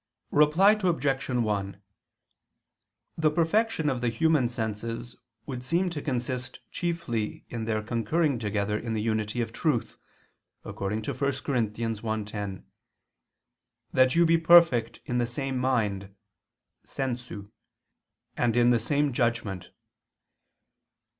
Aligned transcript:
Reply 0.31 0.71
Obj. 0.71 1.29
1: 1.29 1.81
The 3.19 3.29
perfection 3.29 3.87
of 3.87 4.01
the 4.01 4.09
human 4.09 4.49
senses 4.49 5.15
would 5.45 5.63
seem 5.63 5.91
to 5.91 6.01
consist 6.01 6.59
chiefly 6.71 7.45
in 7.49 7.65
their 7.65 7.83
concurring 7.83 8.39
together 8.39 8.75
in 8.79 8.95
the 8.95 9.01
unity 9.03 9.41
of 9.41 9.53
truth, 9.53 9.97
according 10.65 11.03
to 11.03 11.11
1 11.13 11.19
Cor. 11.43 11.53
1:10, 11.53 12.63
"That 13.93 14.15
you 14.15 14.25
be 14.25 14.39
perfect 14.39 15.01
in 15.05 15.19
the 15.19 15.27
same 15.27 15.59
mind 15.59 16.15
(sensu), 16.83 17.51
and 18.35 18.57
in 18.57 18.71
the 18.71 18.79
same 18.79 19.13
judgment." 19.13 19.69